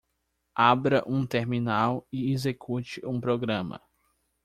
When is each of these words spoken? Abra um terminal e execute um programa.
Abra 0.55 1.03
um 1.05 1.27
terminal 1.27 2.07
e 2.11 2.31
execute 2.31 2.99
um 3.05 3.21
programa. 3.21 3.79